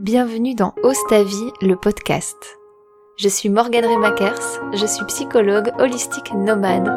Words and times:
Bienvenue 0.00 0.54
dans 0.54 0.72
Ose 0.82 0.96
le 1.60 1.74
podcast. 1.74 2.58
Je 3.18 3.28
suis 3.28 3.50
Morgane 3.50 3.84
Remakers, 3.84 4.62
je 4.72 4.86
suis 4.86 5.04
psychologue 5.04 5.72
holistique 5.78 6.32
nomade. 6.32 6.90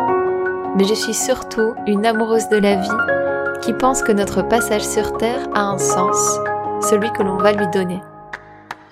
Mais 0.78 0.86
je 0.86 0.94
suis 0.94 1.14
surtout 1.14 1.74
une 1.86 2.06
amoureuse 2.06 2.48
de 2.48 2.56
la 2.56 2.76
vie 2.76 3.60
qui 3.62 3.74
pense 3.74 4.04
que 4.04 4.14
notre 4.14 4.42
passage 4.42 4.86
sur 4.86 5.18
Terre 5.18 5.50
a 5.54 5.64
un 5.64 5.78
sens, 5.78 6.40
celui 6.90 7.12
que 7.12 7.24
l'on 7.24 7.36
va 7.36 7.52
lui 7.52 7.68
donner. 7.74 8.00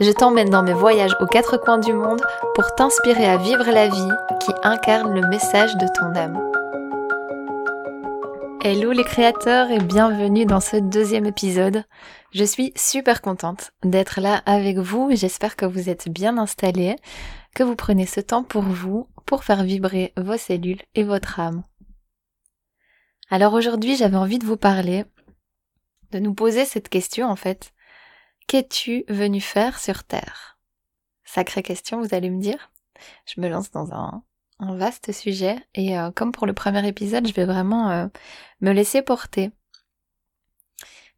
Je 0.01 0.11
t'emmène 0.11 0.49
dans 0.49 0.63
mes 0.63 0.73
voyages 0.73 1.15
aux 1.21 1.27
quatre 1.27 1.55
coins 1.55 1.79
du 1.79 1.93
monde 1.93 2.21
pour 2.53 2.75
t'inspirer 2.75 3.29
à 3.29 3.37
vivre 3.37 3.71
la 3.71 3.87
vie 3.87 4.11
qui 4.41 4.51
incarne 4.63 5.13
le 5.13 5.25
message 5.29 5.77
de 5.77 5.87
ton 5.97 6.19
âme. 6.19 6.50
Hello 8.63 8.91
les 8.91 9.03
créateurs 9.03 9.71
et 9.71 9.79
bienvenue 9.79 10.45
dans 10.45 10.59
ce 10.59 10.77
deuxième 10.77 11.25
épisode. 11.25 11.83
Je 12.31 12.43
suis 12.43 12.71
super 12.75 13.23
contente 13.23 13.71
d'être 13.83 14.21
là 14.21 14.43
avec 14.45 14.77
vous 14.77 15.09
j'espère 15.15 15.55
que 15.55 15.65
vous 15.65 15.89
êtes 15.89 16.09
bien 16.09 16.37
installés, 16.37 16.95
que 17.55 17.63
vous 17.63 17.75
prenez 17.75 18.05
ce 18.05 18.19
temps 18.19 18.43
pour 18.43 18.61
vous, 18.61 19.07
pour 19.25 19.43
faire 19.43 19.63
vibrer 19.63 20.13
vos 20.15 20.37
cellules 20.37 20.83
et 20.93 21.03
votre 21.03 21.39
âme. 21.39 21.63
Alors 23.31 23.55
aujourd'hui 23.55 23.95
j'avais 23.95 24.17
envie 24.17 24.37
de 24.37 24.45
vous 24.45 24.57
parler, 24.57 25.05
de 26.11 26.19
nous 26.19 26.35
poser 26.35 26.65
cette 26.65 26.89
question 26.89 27.27
en 27.29 27.35
fait. 27.35 27.73
Qu'es-tu 28.45 29.05
venu 29.09 29.41
faire 29.41 29.79
sur 29.79 30.03
Terre? 30.03 30.59
Sacrée 31.23 31.63
question 31.63 31.99
vous 31.99 32.13
allez 32.13 32.29
me 32.29 32.39
dire. 32.39 32.69
Je 33.25 33.41
me 33.41 33.49
lance 33.49 33.71
dans 33.71 33.91
un, 33.91 34.23
vaste 34.61 35.11
sujet 35.11 35.57
et 35.73 35.97
euh, 35.97 36.11
comme 36.11 36.31
pour 36.31 36.45
le 36.45 36.53
premier 36.53 36.87
épisode, 36.87 37.27
je 37.27 37.33
vais 37.33 37.45
vraiment 37.45 37.89
euh, 37.91 38.07
me 38.61 38.71
laisser 38.71 39.01
porter, 39.01 39.51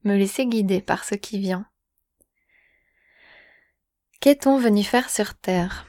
me 0.04 0.16
laisser 0.16 0.46
guider 0.46 0.82
par 0.82 1.04
ce 1.04 1.16
qui 1.16 1.40
vient. 1.40 1.66
Qu'est-on 4.22 4.58
venu 4.58 4.84
faire 4.84 5.10
sur 5.10 5.36
Terre? 5.36 5.86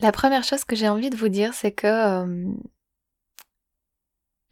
La 0.00 0.10
première 0.10 0.42
chose 0.42 0.64
que 0.64 0.74
j'ai 0.74 0.88
envie 0.88 1.10
de 1.10 1.16
vous 1.16 1.28
dire, 1.28 1.52
c'est 1.54 1.72
que 1.72 1.86
euh, 1.86 2.52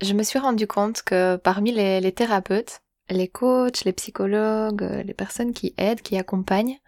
je 0.03 0.13
me 0.13 0.23
suis 0.23 0.39
rendu 0.39 0.67
compte 0.67 1.03
que 1.03 1.37
parmi 1.37 1.73
les 1.73 2.13
thérapeutes, 2.13 2.83
les 3.09 3.27
coachs, 3.29 3.85
les 3.85 3.93
psychologues, 3.93 5.03
les 5.05 5.15
personnes 5.15 5.53
qui 5.53 5.75
aident, 5.77 6.03
qui 6.03 6.17
accompagnent, 6.17 6.79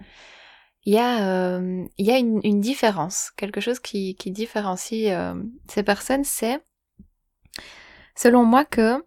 il 0.85 0.95
y 0.95 0.99
a, 0.99 1.27
euh, 1.29 1.87
une, 1.99 2.61
différence, 2.61 3.31
quelque 3.37 3.61
chose 3.61 3.79
qui, 3.79 4.17
différencie 4.27 5.13
euh, 5.13 5.35
ces 5.69 5.83
personnes, 5.83 6.25
c'est, 6.25 6.61
selon 8.17 8.45
moi, 8.45 8.65
que 8.65 9.05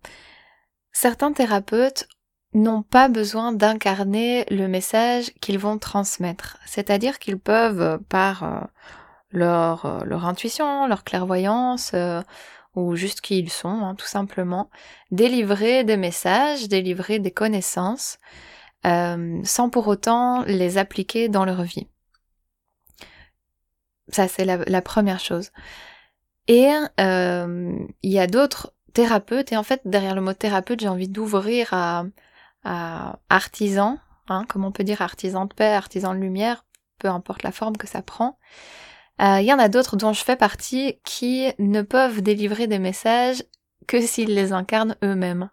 certains 0.93 1.33
thérapeutes 1.33 2.07
n'ont 2.53 2.83
pas 2.83 3.09
besoin 3.09 3.51
d'incarner 3.51 4.45
le 4.49 4.67
message 4.67 5.33
qu'ils 5.41 5.59
vont 5.59 5.77
transmettre. 5.77 6.57
C'est-à-dire 6.65 7.19
qu'ils 7.19 7.39
peuvent, 7.39 7.99
par 8.07 8.43
euh, 8.43 8.61
leur, 9.31 10.05
leur 10.05 10.25
intuition, 10.25 10.87
leur 10.87 11.03
clairvoyance, 11.03 11.93
ou 12.75 12.95
juste 12.95 13.19
qui 13.19 13.39
ils 13.39 13.49
sont, 13.49 13.67
hein, 13.67 13.95
tout 13.95 14.05
simplement, 14.05 14.69
délivrer 15.11 15.83
des 15.83 15.97
messages, 15.97 16.69
délivrer 16.69 17.19
des 17.19 17.31
connaissances, 17.31 18.17
euh, 18.85 19.41
sans 19.43 19.69
pour 19.69 19.87
autant 19.87 20.43
les 20.43 20.77
appliquer 20.77 21.29
dans 21.29 21.45
leur 21.45 21.63
vie. 21.63 21.87
Ça, 24.09 24.27
c'est 24.27 24.45
la, 24.45 24.81
première 24.81 25.19
chose. 25.19 25.51
Et 26.47 26.69
euh, 26.99 27.77
il 28.03 28.11
y 28.11 28.19
a 28.19 28.27
d'autres 28.27 28.73
thérapeutes, 28.93 29.51
et 29.51 29.57
en 29.57 29.63
fait, 29.63 29.81
derrière 29.85 30.15
le 30.15 30.21
mot 30.21 30.33
thérapeute, 30.33 30.79
j'ai 30.79 30.87
envie 30.87 31.09
d'ouvrir 31.09 31.69
à, 31.73 32.05
à 32.63 33.19
artisan, 33.29 33.97
hein, 34.29 34.45
comme 34.47 34.63
on 34.63 34.71
peut 34.71 34.83
dire 34.83 35.01
artisan 35.01 35.45
de 35.45 35.53
paix, 35.53 35.73
artisan 35.73 36.13
de 36.13 36.19
lumière, 36.19 36.65
peu 36.99 37.07
importe 37.07 37.43
la 37.43 37.51
forme 37.51 37.77
que 37.77 37.87
ça 37.87 38.01
prend. 38.01 38.37
Euh, 39.21 39.39
il 39.39 39.45
y 39.45 39.53
en 39.53 39.59
a 39.59 39.69
d'autres 39.69 39.95
dont 39.95 40.13
je 40.13 40.23
fais 40.23 40.35
partie 40.35 40.99
qui 41.03 41.51
ne 41.57 41.81
peuvent 41.81 42.21
délivrer 42.21 42.67
des 42.67 42.79
messages 42.79 43.43
que 43.87 44.01
s'ils 44.01 44.33
les 44.33 44.51
incarnent 44.51 44.97
eux-mêmes 45.03 45.49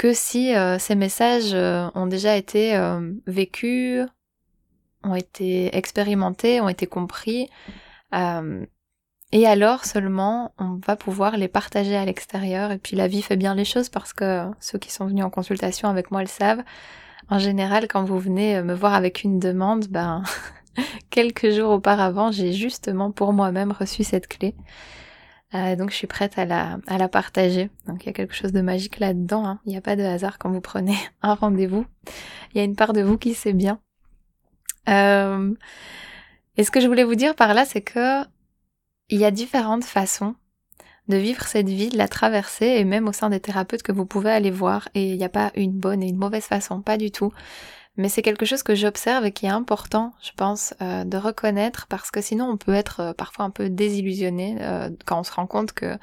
que 0.00 0.14
si 0.14 0.54
euh, 0.54 0.78
ces 0.78 0.94
messages 0.94 1.52
euh, 1.52 1.90
ont 1.94 2.06
déjà 2.06 2.34
été 2.34 2.74
euh, 2.74 3.12
vécus, 3.26 4.06
ont 5.04 5.14
été 5.14 5.76
expérimentés, 5.76 6.58
ont 6.62 6.70
été 6.70 6.86
compris, 6.86 7.50
et 9.32 9.46
alors 9.46 9.84
seulement 9.84 10.54
on 10.58 10.80
va 10.86 10.96
pouvoir 10.96 11.36
les 11.36 11.48
partager 11.48 11.96
à 11.96 12.06
l'extérieur. 12.06 12.72
Et 12.72 12.78
puis 12.78 12.96
la 12.96 13.08
vie 13.08 13.20
fait 13.20 13.36
bien 13.36 13.54
les 13.54 13.66
choses 13.66 13.90
parce 13.90 14.14
que 14.14 14.46
ceux 14.58 14.78
qui 14.78 14.90
sont 14.90 15.06
venus 15.06 15.22
en 15.22 15.28
consultation 15.28 15.90
avec 15.90 16.10
moi 16.10 16.22
le 16.22 16.28
savent. 16.28 16.62
En 17.28 17.38
général, 17.38 17.86
quand 17.86 18.04
vous 18.04 18.18
venez 18.18 18.62
me 18.62 18.72
voir 18.74 18.94
avec 18.94 19.22
une 19.22 19.38
demande, 19.38 19.86
ben 19.88 20.22
quelques 21.10 21.50
jours 21.50 21.72
auparavant, 21.72 22.32
j'ai 22.32 22.54
justement 22.54 23.10
pour 23.10 23.34
moi-même 23.34 23.70
reçu 23.70 24.02
cette 24.02 24.28
clé. 24.28 24.54
Euh, 25.54 25.74
donc 25.74 25.90
je 25.90 25.96
suis 25.96 26.06
prête 26.06 26.38
à 26.38 26.44
la, 26.44 27.08
partager. 27.08 27.70
Donc 27.86 28.04
il 28.04 28.06
y 28.06 28.10
a 28.10 28.12
quelque 28.12 28.34
chose 28.34 28.52
de 28.52 28.60
magique 28.60 28.98
là-dedans. 28.98 29.44
Hein. 29.44 29.60
Il 29.66 29.70
n'y 29.70 29.76
a 29.76 29.80
pas 29.80 29.96
de 29.96 30.02
hasard 30.02 30.38
quand 30.38 30.50
vous 30.50 30.60
prenez 30.60 30.96
un 31.22 31.34
rendez-vous. 31.34 31.86
Il 32.52 32.58
y 32.58 32.60
a 32.60 32.64
une 32.64 32.76
part 32.76 32.92
de 32.92 33.02
vous 33.02 33.18
qui 33.18 33.34
sait 33.34 33.52
bien. 33.52 33.80
Euh, 34.88 35.54
et 36.56 36.64
ce 36.64 36.70
que 36.70 36.80
je 36.80 36.86
voulais 36.86 37.04
vous 37.04 37.14
dire 37.14 37.34
par 37.34 37.54
là, 37.54 37.64
c'est 37.64 37.82
que 37.82 38.22
il 39.08 39.18
y 39.18 39.24
a 39.24 39.30
différentes 39.30 39.84
façons 39.84 40.36
de 41.08 41.16
vivre 41.16 41.44
cette 41.44 41.68
vie, 41.68 41.88
de 41.88 41.98
la 41.98 42.06
traverser, 42.06 42.66
et 42.66 42.84
même 42.84 43.08
au 43.08 43.12
sein 43.12 43.30
des 43.30 43.40
thérapeutes 43.40 43.82
que 43.82 43.90
vous 43.90 44.06
pouvez 44.06 44.30
aller 44.30 44.52
voir. 44.52 44.88
Et 44.94 45.10
il 45.10 45.18
n'y 45.18 45.24
a 45.24 45.28
pas 45.28 45.50
une 45.56 45.72
bonne 45.72 46.02
et 46.04 46.08
une 46.08 46.16
mauvaise 46.16 46.44
façon, 46.44 46.80
pas 46.80 46.96
du 46.96 47.10
tout 47.10 47.32
mais 47.96 48.08
c'est 48.08 48.22
quelque 48.22 48.46
chose 48.46 48.62
que 48.62 48.74
j'observe 48.74 49.24
et 49.26 49.32
qui 49.32 49.46
est 49.46 49.50
important, 49.50 50.12
je 50.22 50.30
pense, 50.36 50.74
euh, 50.80 51.04
de 51.04 51.16
reconnaître 51.16 51.86
parce 51.88 52.10
que 52.10 52.20
sinon 52.20 52.48
on 52.48 52.56
peut 52.56 52.74
être 52.74 53.00
euh, 53.00 53.12
parfois 53.12 53.44
un 53.44 53.50
peu 53.50 53.68
désillusionné 53.68 54.56
euh, 54.60 54.90
quand 55.06 55.20
on 55.20 55.24
se 55.24 55.32
rend 55.32 55.46
compte 55.46 55.72
que 55.72 55.98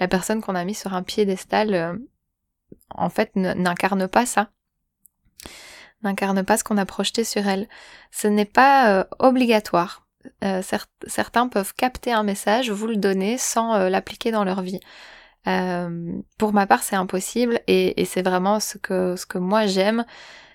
la 0.00 0.08
personne 0.08 0.40
qu'on 0.40 0.54
a 0.54 0.64
mis 0.64 0.74
sur 0.74 0.94
un 0.94 1.02
piédestal, 1.02 2.00
en 2.90 3.10
fait, 3.10 3.34
n'incarne 3.36 4.08
pas 4.08 4.26
ça, 4.26 4.50
n'incarne 6.02 6.44
pas 6.44 6.56
ce 6.56 6.64
qu'on 6.64 6.78
a 6.78 6.86
projeté 6.86 7.24
sur 7.24 7.46
elle. 7.46 7.68
Ce 8.10 8.26
n'est 8.26 8.44
pas 8.44 9.06
obligatoire. 9.18 10.06
certains 11.06 11.48
peuvent 11.48 11.74
capter 11.74 12.12
un 12.12 12.24
message, 12.24 12.70
vous 12.70 12.88
le 12.88 12.96
donner 12.96 13.38
sans 13.38 13.88
l'appliquer 13.88 14.32
dans 14.32 14.42
leur 14.42 14.62
vie. 14.62 14.80
pour 16.38 16.52
ma 16.52 16.66
part, 16.66 16.82
c'est 16.82 16.96
impossible 16.96 17.60
et, 17.68 18.00
et 18.00 18.04
c'est 18.04 18.22
vraiment 18.22 18.58
ce 18.58 18.78
que, 18.78 19.14
ce 19.14 19.26
que 19.26 19.38
moi 19.38 19.66
j'aime, 19.66 20.04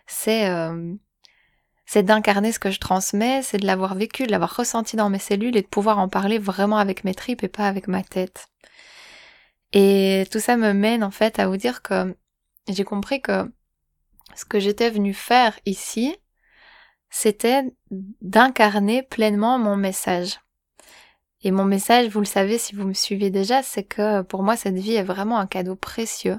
c'est 0.08 0.50
euh, 0.50 0.96
c'est 1.86 2.04
d'incarner 2.04 2.52
ce 2.52 2.60
que 2.60 2.70
je 2.70 2.80
transmets, 2.80 3.42
c'est 3.44 3.58
de 3.58 3.66
l'avoir 3.66 3.96
vécu, 3.96 4.26
de 4.26 4.32
l'avoir 4.32 4.56
ressenti 4.56 4.98
dans 4.98 5.10
mes 5.10 5.20
cellules 5.20 5.56
et 5.56 5.62
de 5.62 5.68
pouvoir 5.68 6.00
en 6.00 6.10
parler 6.10 6.38
vraiment 6.38 6.78
avec 6.78 7.06
mes 7.06 7.16
tripes 7.16 7.44
et 7.44 7.48
pas 7.48 7.68
avec 7.68 7.88
ma 7.88 8.04
tête. 8.04 8.48
Et 9.72 10.26
tout 10.32 10.40
ça 10.40 10.58
me 10.58 10.74
mène 10.74 11.04
en 11.04 11.12
fait 11.12 11.40
à 11.40 11.48
vous 11.48 11.58
dire 11.58 11.82
que 11.82 12.16
j'ai 12.68 12.84
compris 12.84 13.22
que 13.22 13.50
ce 14.36 14.44
que 14.46 14.60
j'étais 14.60 14.90
venue 14.90 15.14
faire 15.14 15.58
ici, 15.66 16.16
c'était 17.10 17.64
d'incarner 17.90 19.04
pleinement 19.04 19.58
mon 19.58 19.78
message. 19.78 20.40
Et 21.42 21.52
mon 21.52 21.66
message, 21.66 22.10
vous 22.10 22.20
le 22.20 22.26
savez 22.26 22.58
si 22.58 22.76
vous 22.76 22.86
me 22.86 22.94
suivez 22.94 23.30
déjà, 23.30 23.64
c'est 23.64 23.84
que 23.84 24.24
pour 24.24 24.44
moi 24.44 24.58
cette 24.58 24.78
vie 24.78 24.96
est 24.96 25.04
vraiment 25.04 25.40
un 25.40 25.48
cadeau 25.48 25.76
précieux 25.76 26.38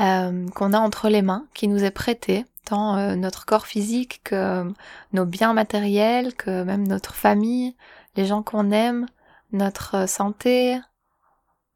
euh, 0.00 0.48
qu'on 0.50 0.72
a 0.72 0.78
entre 0.78 1.08
les 1.08 1.22
mains, 1.22 1.46
qui 1.54 1.68
nous 1.68 1.84
est 1.84 1.90
prêté, 1.90 2.44
tant 2.64 2.96
euh, 2.96 3.14
notre 3.14 3.46
corps 3.46 3.66
physique 3.66 4.20
que 4.24 4.34
euh, 4.34 4.70
nos 5.12 5.24
biens 5.24 5.54
matériels, 5.54 6.34
que 6.34 6.62
même 6.64 6.86
notre 6.86 7.14
famille, 7.14 7.76
les 8.16 8.26
gens 8.26 8.42
qu'on 8.42 8.70
aime, 8.70 9.06
notre 9.52 10.08
santé, 10.08 10.78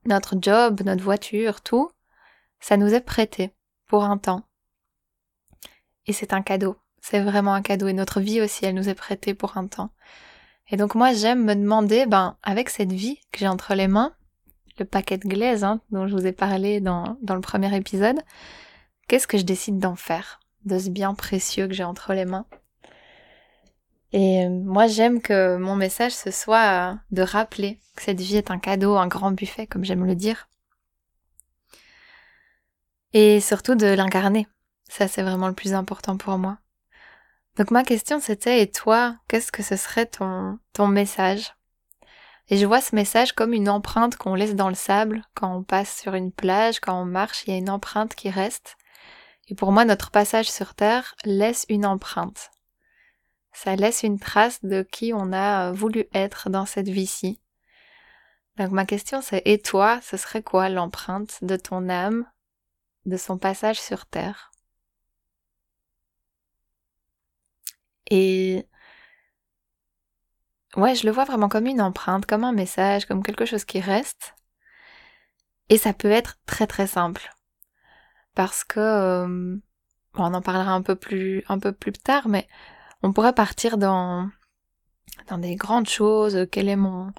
notre 0.05 0.37
job, 0.41 0.83
notre 0.85 1.03
voiture, 1.03 1.63
tout, 1.63 1.91
ça 2.61 2.77
nous 2.77 2.93
est 2.93 3.01
prêté 3.01 3.53
pour 3.87 4.05
un 4.05 4.19
temps. 4.19 4.43
Et 6.07 6.13
c'est 6.13 6.33
un 6.33 6.43
cadeau, 6.43 6.77
c'est 7.01 7.21
vraiment 7.21 7.55
un 7.55 7.63
cadeau. 7.63 7.89
Et 7.89 7.93
notre 7.93 8.21
vie 8.21 8.41
aussi, 8.41 8.67
elle 8.67 8.75
nous 8.75 8.89
est 8.89 8.95
prêtée 8.95 9.35
pour 9.35 9.57
un 9.57 9.67
temps. 9.67 9.91
Et 10.69 10.77
donc 10.77 10.95
moi, 10.95 11.13
j'aime 11.13 11.45
me 11.45 11.55
demander, 11.55 12.07
ben, 12.07 12.37
avec 12.43 12.69
cette 12.69 12.93
vie 12.93 13.19
que 13.33 13.41
j'ai 13.41 13.49
entre 13.49 13.75
les 13.75 13.89
mains, 13.89 14.15
le 14.79 14.85
paquet 14.85 15.19
de 15.19 15.29
glaise 15.29 15.65
hein, 15.65 15.81
dont 15.91 16.07
je 16.07 16.15
vous 16.15 16.27
ai 16.27 16.33
parlé 16.33 16.81
dans, 16.81 17.17
le 17.23 17.41
premier 17.41 17.75
épisode, 17.77 18.21
qu'est-ce 19.09 19.27
que 19.27 19.39
je 19.39 19.45
décide 19.45 19.79
d'en 19.79 19.97
faire 19.97 20.41
de 20.65 20.79
ce 20.79 20.91
bien 20.91 21.15
précieux 21.15 21.67
que 21.67 21.75
j'ai 21.75 21.85
entre 21.85 22.13
les 22.15 22.25
mains? 22.25 22.47
Et 24.13 24.45
euh, 24.45 24.49
moi 24.49 24.89
j'aime 24.89 25.21
que 25.23 25.57
mon 25.57 25.77
message 25.77 26.13
ce 26.13 26.31
soit 26.31 26.99
de 27.13 27.23
rappeler 27.23 27.79
que 27.95 28.03
cette 28.03 28.21
vie 28.21 28.37
est 28.37 28.51
un 28.51 28.59
cadeau, 28.59 28.97
un 28.97 29.07
grand 29.07 29.31
buffet 29.31 29.67
comme 29.67 29.85
j'aime 29.85 30.05
le 30.05 30.17
dire. 30.17 30.49
Et 33.13 33.41
surtout 33.41 33.75
de 33.75 33.87
l'incarner. 33.87 34.47
Ça 34.89 35.07
c'est 35.07 35.23
vraiment 35.23 35.49
le 35.49 35.55
plus 35.55 35.75
important 35.75 36.17
pour 36.17 36.39
moi. 36.39 36.59
Donc 37.57 37.71
ma 37.71 37.85
question 37.85 38.21
c'était 38.21 38.63
et 38.63 38.71
toi, 38.71 39.17
qu'est-ce 39.29 39.53
que 39.53 39.63
ce 39.63 39.77
serait 39.77 40.07
ton, 40.07 40.59
ton 40.73 40.89
message? 40.89 41.53
Et 42.51 42.57
je 42.57 42.67
vois 42.67 42.81
ce 42.81 42.97
message 42.97 43.33
comme 43.33 43.53
une 43.53 43.69
empreinte 43.69 44.17
qu'on 44.17 44.35
laisse 44.35 44.57
dans 44.57 44.69
le 44.69 44.75
sable 44.75 45.23
quand 45.35 45.57
on 45.57 45.63
passe 45.63 45.97
sur 45.97 46.15
une 46.15 46.33
plage, 46.33 46.81
quand 46.81 47.01
on 47.01 47.05
marche, 47.05 47.45
il 47.47 47.51
y 47.51 47.55
a 47.55 47.59
une 47.59 47.71
empreinte 47.71 48.17
qui 48.17 48.29
reste. 48.29 48.77
Et 49.49 49.55
pour 49.55 49.71
moi, 49.71 49.85
notre 49.85 50.11
passage 50.11 50.51
sur 50.51 50.75
Terre 50.75 51.15
laisse 51.25 51.65
une 51.69 51.87
empreinte. 51.87 52.51
Ça 53.53 53.77
laisse 53.77 54.03
une 54.03 54.19
trace 54.19 54.65
de 54.65 54.83
qui 54.83 55.13
on 55.15 55.33
a 55.33 55.71
voulu 55.73 56.07
être 56.13 56.51
dans 56.51 56.67
cette 56.67 56.89
vie-ci. 56.89 57.41
Donc 58.57 58.73
ma 58.73 58.85
question 58.85 59.23
c'est, 59.23 59.43
et 59.45 59.59
toi, 59.61 60.01
ce 60.03 60.17
serait 60.17 60.43
quoi 60.43 60.69
l'empreinte 60.69 61.43
de 61.43 61.57
ton 61.57 61.89
âme, 61.89 62.27
de 63.07 63.17
son 63.17 63.39
passage 63.39 63.81
sur 63.81 64.07
Terre? 64.07 64.51
Et 68.11 68.67
ouais, 70.77 70.95
je 70.95 71.07
le 71.07 71.13
vois 71.13 71.25
vraiment 71.25 71.49
comme 71.49 71.67
une 71.67 71.81
empreinte, 71.83 72.27
comme 72.27 72.45
un 72.45 72.53
message, 72.53 73.07
comme 73.07 73.23
quelque 73.23 73.45
chose 73.45 73.65
qui 73.65 73.81
reste. 73.81 74.35
Et 75.69 75.79
ça 75.79 75.93
peut 75.93 76.11
être 76.11 76.39
très 76.47 76.67
très 76.67 76.87
simple. 76.87 77.31
Parce 78.35 78.65
que, 78.65 78.81
euh, 78.81 79.57
on 80.15 80.35
en 80.35 80.43
parlera 80.43 80.73
un 80.73 80.83
peu 80.83 80.97
plus, 80.97 81.45
un 81.49 81.59
peu 81.59 81.73
plus 81.73 81.93
tard, 81.93 82.29
mais 82.29 82.49
on 83.03 83.13
pourrait 83.13 83.35
partir 83.35 83.79
dans, 83.79 84.29
dans 85.29 85.39
des 85.39 85.57
grandes 85.57 85.89
choses. 85.89 86.47
Quel 86.51 86.69
est 86.69 86.77
mon, 86.77 87.13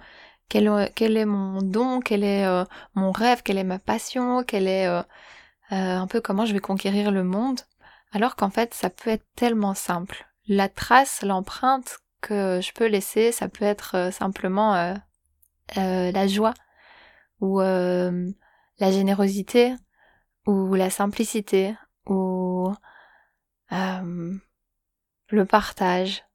quel, 0.49 0.91
quel 0.95 1.17
est 1.17 1.25
mon 1.25 1.61
don, 1.61 2.01
quel 2.01 2.23
est 2.23 2.45
euh, 2.45 2.65
mon 2.95 3.11
rêve, 3.11 3.43
quelle 3.43 3.57
est 3.57 3.63
ma 3.63 3.79
passion, 3.79 4.43
quel 4.43 4.67
est 4.67 4.87
euh, 4.87 5.03
un 5.71 6.07
peu 6.07 6.21
comment 6.21 6.45
je 6.45 6.53
vais 6.53 6.59
conquérir 6.59 7.11
le 7.11 7.23
monde. 7.23 7.61
Alors 8.11 8.35
qu'en 8.35 8.49
fait, 8.49 8.73
ça 8.73 8.89
peut 8.89 9.09
être 9.09 9.25
tellement 9.35 9.73
simple. 9.73 10.27
La 10.47 10.67
trace, 10.67 11.21
l'empreinte 11.23 11.99
que 12.21 12.59
je 12.61 12.71
peux 12.73 12.87
laisser, 12.87 13.31
ça 13.31 13.49
peut 13.49 13.65
être 13.65 14.11
simplement 14.11 14.95
la 15.75 16.27
joie 16.27 16.53
ou 17.39 17.59
la 17.59 18.91
générosité 18.91 19.75
ou 20.45 20.73
la 20.75 20.89
simplicité 20.89 21.75
ou 22.05 22.73
euh, 23.71 24.37
le 25.29 25.45
partage, 25.45 26.25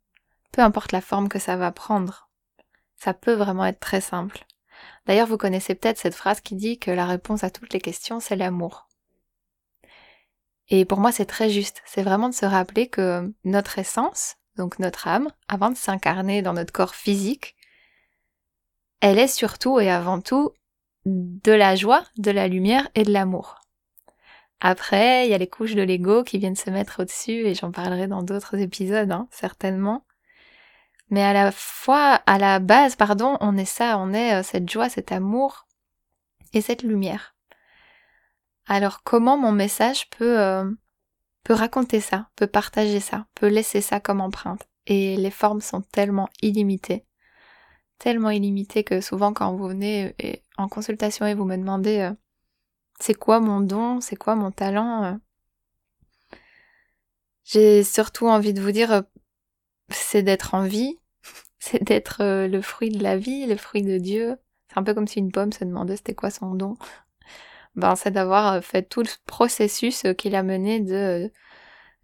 peu 0.53 0.63
importe 0.63 0.93
la 0.93 1.01
forme 1.01 1.29
que 1.29 1.39
ça 1.39 1.57
va 1.57 1.73
prendre. 1.73 2.31
Ça 2.97 3.13
peut 3.13 3.35
vraiment 3.35 3.67
être 3.67 3.81
très 3.81 4.01
simple. 4.01 4.47
D'ailleurs, 5.07 5.27
vous 5.27 5.37
connaissez 5.37 5.75
peut-être 5.75 5.99
cette 5.99 6.15
phrase 6.15 6.41
qui 6.41 6.55
dit 6.55 6.79
que 6.79 6.91
la 6.91 7.07
réponse 7.07 7.45
à 7.45 7.51
toutes 7.51 7.73
les 7.73 7.81
questions, 7.81 8.21
c'est 8.21 8.37
l'amour. 8.37 8.89
Et 10.69 10.85
pour 10.85 10.99
moi, 10.99 11.13
c'est 11.13 11.27
très 11.27 11.51
juste. 11.51 11.83
C'est 11.85 12.03
vraiment 12.03 12.29
de 12.29 12.35
se 12.35 12.47
rappeler 12.47 12.89
que 12.89 13.33
notre 13.45 13.79
essence, 13.79 14.37
donc 14.57 14.79
notre 14.79 15.09
âme, 15.09 15.29
avant 15.49 15.71
de 15.71 15.77
s'incarner 15.77 16.43
dans 16.43 16.53
notre 16.53 16.73
corps 16.73 16.95
physique, 16.95 17.57
elle 19.01 19.19
est 19.19 19.29
surtout 19.29 19.79
et 19.81 19.91
avant 19.91 20.21
tout 20.21 20.53
de 21.05 21.53
la 21.53 21.77
joie, 21.77 22.05
de 22.17 22.31
la 22.31 22.49
lumière 22.49 22.89
et 22.95 23.05
de 23.05 23.13
l'amour. 23.13 23.61
Après, 24.61 25.27
il 25.27 25.31
y 25.31 25.35
a 25.35 25.39
les 25.39 25.49
couches 25.49 25.75
de 25.75 25.83
l'ego 25.83 26.25
qui 26.25 26.39
viennent 26.39 26.57
se 26.57 26.71
mettre 26.71 27.03
au-dessus 27.03 27.47
et 27.47 27.55
j'en 27.55 27.71
parlerai 27.71 28.07
dans 28.07 28.23
d'autres 28.23 28.57
épisodes, 28.57 29.13
hein, 29.13 29.29
certainement. 29.31 30.05
Mais 31.11 31.23
à 31.23 31.33
la 31.33 31.53
fois, 31.53 32.15
à 32.27 32.39
la 32.39 32.59
base, 32.59 32.97
pardon, 32.97 33.37
on 33.41 33.57
est 33.57 33.65
ça, 33.65 33.99
on 33.99 34.13
est 34.13 34.35
euh, 34.35 34.43
cette 34.43 34.69
joie, 34.69 34.89
cet 34.89 35.13
amour 35.13 35.67
et 36.53 36.61
cette 36.61 36.83
lumière. 36.83 37.35
Alors 38.67 39.03
comment 39.05 39.37
mon 39.37 39.53
message 39.53 40.11
peut, 40.11 40.41
euh, 40.41 40.69
peut 41.47 41.55
raconter 41.55 42.01
ça, 42.01 42.29
peut 42.35 42.49
partager 42.49 42.99
ça, 42.99 43.27
peut 43.37 43.47
laisser 43.47 43.81
ça 43.81 44.01
comme 44.01 44.21
empreinte 44.21 44.67
Et 44.87 45.17
les 45.17 45.31
formes 45.31 45.61
sont 45.61 45.81
tellement 45.81 46.29
illimitées 46.43 47.07
tellement 47.99 48.31
illimité 48.31 48.85
que 48.85 49.01
souvent 49.01 49.33
quand 49.33 49.55
vous 49.55 49.69
venez 49.69 50.15
euh, 50.25 50.33
en 50.59 50.69
consultation 50.69 51.25
et 51.25 51.35
vous 51.35 51.45
me 51.45 51.57
demandez 51.57 52.01
euh, 52.01 52.13
c'est 53.01 53.15
quoi 53.15 53.41
mon 53.41 53.61
don, 53.61 54.01
c'est 54.01 54.17
quoi 54.17 54.35
mon 54.35 54.51
talent, 54.51 55.05
euh, 55.05 55.15
j'ai 57.45 57.85
surtout 57.85 58.27
envie 58.27 58.53
de 58.53 58.61
vous 58.61 58.73
dire 58.73 59.05
c'est 59.89 60.23
d'être 60.23 60.55
en 60.55 60.63
vie, 60.63 60.99
c'est 61.59 61.83
d'être 61.83 62.47
le 62.47 62.61
fruit 62.61 62.91
de 62.91 63.03
la 63.03 63.17
vie, 63.17 63.47
le 63.47 63.57
fruit 63.57 63.83
de 63.83 63.99
Dieu. 63.99 64.37
C'est 64.69 64.79
un 64.79 64.83
peu 64.83 64.95
comme 64.95 65.07
si 65.07 65.21
une 65.21 65.31
pomme 65.31 65.53
se 65.53 65.65
demandait 65.65 65.97
c'était 65.97 66.15
quoi 66.15 66.31
son 66.31 66.55
don. 66.55 66.77
Ben, 67.77 67.95
c'est 67.95 68.11
d'avoir 68.11 68.63
fait 68.65 68.83
tout 68.83 69.03
le 69.03 69.09
processus 69.27 70.07
qu'il 70.17 70.35
a 70.35 70.43
mené 70.43 70.81
de 70.81 71.31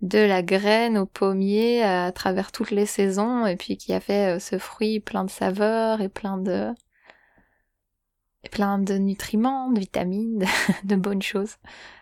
de 0.02 0.18
la 0.18 0.42
graine 0.42 0.98
au 0.98 1.06
pommier 1.06 1.82
à 1.82 2.10
travers 2.12 2.52
toutes 2.52 2.72
les 2.72 2.86
saisons 2.86 3.46
et 3.46 3.56
puis 3.56 3.76
qui 3.76 3.92
a 3.94 4.00
fait 4.00 4.36
euh, 4.36 4.38
ce 4.40 4.58
fruit 4.58 5.00
plein 5.00 5.24
de 5.24 5.30
saveurs 5.30 6.00
et 6.00 6.08
plein 6.08 6.38
de 6.38 6.72
plein 8.50 8.78
de 8.80 8.94
nutriments, 8.94 9.70
de 9.70 9.78
vitamines, 9.78 10.44
de, 10.84 10.96
bonnes 10.96 11.22
choses. 11.22 11.56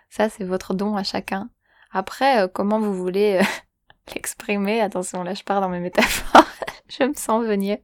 Ça 0.09 0.31
c'est 0.31 0.45
votre 0.45 0.75
don 0.75 0.97
à 0.97 1.03
chacun. 1.03 1.51
Après 1.93 2.43
euh, 2.43 2.49
comment 2.49 2.81
vous 2.81 2.95
voulez 2.95 3.39
euh, 3.41 3.45
l'exprimer, 4.15 4.81
attention 4.81 5.23
là 5.23 5.35
je 5.35 5.43
pars 5.45 5.61
dans 5.61 5.69
mes 5.69 5.81
métaphores, 5.81 6.47
je 6.89 7.05
me 7.05 7.15
sens 7.15 7.45
venir. 7.45 7.77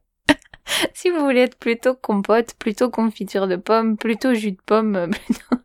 Si 0.93 1.09
vous 1.09 1.19
voulez 1.19 1.41
être 1.41 1.57
plutôt 1.57 1.95
compote, 1.95 2.53
plutôt 2.55 2.89
confiture 2.89 3.47
de 3.47 3.55
pomme, 3.55 3.97
plutôt 3.97 4.33
jus 4.33 4.51
de 4.51 4.61
pomme, 4.65 5.09
plutôt, 5.25 5.63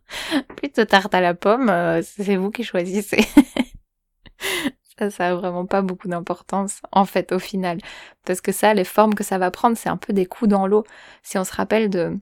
plutôt 0.55 0.85
tarte 0.85 1.13
à 1.13 1.21
la 1.21 1.33
pomme, 1.33 1.71
c'est 2.03 2.35
vous 2.35 2.51
qui 2.51 2.63
choisissez. 2.63 3.25
ça, 4.97 5.09
ça 5.09 5.29
a 5.29 5.35
vraiment 5.35 5.65
pas 5.65 5.81
beaucoup 5.81 6.07
d'importance, 6.07 6.81
en 6.91 7.05
fait, 7.05 7.31
au 7.31 7.39
final. 7.39 7.79
Parce 8.25 8.41
que 8.41 8.51
ça, 8.51 8.73
les 8.73 8.83
formes 8.83 9.15
que 9.15 9.23
ça 9.23 9.37
va 9.37 9.51
prendre, 9.51 9.77
c'est 9.77 9.89
un 9.89 9.97
peu 9.97 10.13
des 10.13 10.25
coups 10.25 10.49
dans 10.49 10.67
l'eau. 10.67 10.83
Si 11.23 11.37
on 11.37 11.43
se 11.43 11.53
rappelle 11.53 11.89
de 11.89 12.17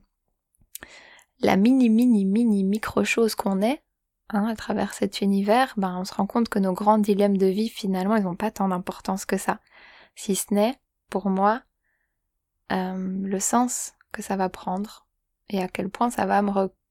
la 1.40 1.56
mini, 1.56 1.88
mini, 1.88 2.24
mini, 2.24 2.64
micro 2.64 3.04
chose 3.04 3.34
qu'on 3.34 3.62
est, 3.62 3.82
hein, 4.30 4.46
à 4.46 4.56
travers 4.56 4.94
cet 4.94 5.20
univers, 5.20 5.74
ben, 5.76 5.96
on 5.98 6.04
se 6.04 6.14
rend 6.14 6.26
compte 6.26 6.48
que 6.48 6.58
nos 6.58 6.72
grands 6.72 6.98
dilemmes 6.98 7.36
de 7.36 7.46
vie, 7.46 7.68
finalement, 7.68 8.16
ils 8.16 8.24
n'ont 8.24 8.36
pas 8.36 8.50
tant 8.50 8.68
d'importance 8.68 9.24
que 9.24 9.36
ça. 9.36 9.60
Si 10.14 10.36
ce 10.36 10.52
n'est, 10.54 10.78
pour 11.10 11.28
moi, 11.28 11.62
euh, 12.72 12.94
le 13.22 13.40
sens 13.40 13.92
que 14.12 14.22
ça 14.22 14.36
va 14.36 14.48
prendre 14.48 15.06
et 15.48 15.62
à 15.62 15.68
quel 15.68 15.88
point 15.88 16.10
ça 16.10 16.26
va 16.26 16.42
me, 16.42 16.50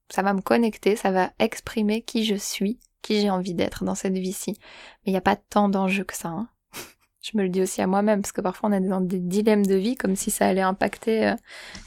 ça 0.10 0.22
va 0.22 0.34
me 0.34 0.42
connecter, 0.42 0.96
ça 0.96 1.12
va 1.12 1.32
exprimer 1.40 2.02
qui 2.02 2.26
je 2.26 2.36
suis 2.36 2.80
qui 3.02 3.22
j'ai 3.22 3.30
envie 3.30 3.54
d'être 3.54 3.84
dans 3.84 3.96
cette 3.96 4.18
vie-ci. 4.18 4.52
Mais 4.52 5.08
il 5.08 5.12
n'y 5.12 5.18
a 5.18 5.22
pas 5.22 5.36
tant 5.36 5.70
d'enjeux 5.70 6.04
que 6.04 6.16
ça. 6.16 6.30
Hein. 6.30 6.48
Je 7.22 7.38
me 7.38 7.44
le 7.44 7.50
dis 7.50 7.62
aussi 7.62 7.82
à 7.82 7.88
moi-même, 7.88 8.22
parce 8.22 8.32
que 8.32 8.42
parfois 8.42 8.70
on 8.70 8.74
est 8.74 8.82
dans 8.82 9.02
des 9.02 9.20
dilemmes 9.20 9.66
de 9.66 9.76
vie, 9.76 9.96
comme 9.96 10.16
si 10.16 10.32
ça 10.32 10.48
allait 10.48 10.62
impacter 10.62 11.28
euh, 11.28 11.36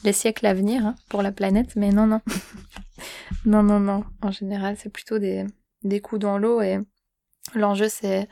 les 0.04 0.12
siècles 0.12 0.46
à 0.46 0.54
venir 0.54 0.86
hein, 0.86 0.94
pour 1.08 1.22
la 1.22 1.32
planète, 1.32 1.76
mais 1.76 1.90
non, 1.90 2.06
non. 2.06 2.20
non, 3.44 3.62
non, 3.62 3.80
non. 3.80 4.04
En 4.22 4.30
général, 4.30 4.76
c'est 4.78 4.90
plutôt 4.90 5.18
des, 5.18 5.46
des 5.82 6.00
coups 6.00 6.20
dans 6.20 6.38
l'eau, 6.38 6.60
et 6.60 6.78
l'enjeu, 7.54 7.88
c'est, 7.88 8.28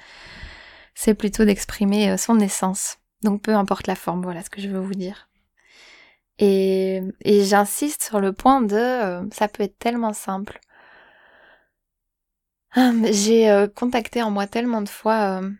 c'est 0.94 1.14
plutôt 1.14 1.44
d'exprimer 1.44 2.10
euh, 2.10 2.16
son 2.16 2.38
essence. 2.40 2.98
Donc 3.22 3.42
peu 3.42 3.54
importe 3.54 3.86
la 3.86 3.94
forme, 3.94 4.22
voilà 4.22 4.42
ce 4.42 4.50
que 4.50 4.60
je 4.60 4.68
veux 4.68 4.80
vous 4.80 4.94
dire. 4.94 5.28
Et, 6.38 7.02
j'insiste 7.24 8.02
sur 8.02 8.20
le 8.20 8.32
point 8.32 8.60
de 8.62 8.76
euh, 8.76 9.24
ça 9.32 9.48
peut 9.48 9.62
être 9.62 9.78
tellement 9.78 10.12
simple. 10.12 10.60
Hum, 12.74 13.04
j'ai 13.12 13.50
euh, 13.50 13.66
contacté 13.68 14.22
en 14.22 14.30
moi 14.30 14.46
tellement 14.46 14.80
de 14.80 14.88
fois, 14.88 15.40
euh, 15.42 15.50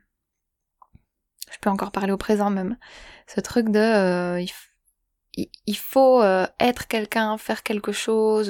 je 1.51 1.59
peux 1.61 1.69
encore 1.69 1.93
parler 1.93 2.11
au 2.13 2.17
présent 2.17 2.49
même, 2.49 2.79
ce 3.27 3.41
truc 3.41 3.69
de 3.69 3.79
euh, 3.79 4.41
il, 5.67 5.77
faut 5.77 6.23
être 6.59 6.89
quelqu'un, 6.89 7.37
faire 7.39 7.63
quelque 7.63 7.93
chose, 7.93 8.49